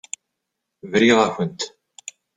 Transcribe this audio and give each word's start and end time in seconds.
Briɣ-akent. 0.91 1.59